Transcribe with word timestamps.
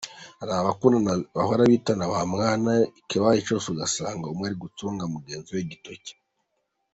Hari 0.39 0.51
abakundana 0.55 1.13
bahora 1.35 1.63
bitana 1.71 2.03
bamwana 2.13 2.71
ikibaye 2.99 3.39
cyose 3.47 3.65
ugasanga 3.69 4.25
umwe 4.33 4.47
aratunga 4.49 5.03
mugenzi 5.13 5.49
we 5.55 5.61
agatoki. 5.65 6.13